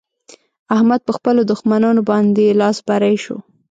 [0.75, 3.37] احمد په خپلو دښمانانو باندې لاس بری شو.